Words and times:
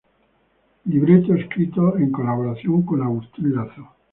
Libreto 0.85 1.35
escrito 1.35 1.95
en 1.99 2.11
colaboración 2.11 2.81
con 2.81 3.03
Agustín 3.03 3.53
Lazo. 3.55 3.87